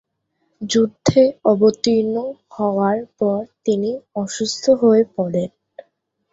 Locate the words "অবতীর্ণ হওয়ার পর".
1.45-3.39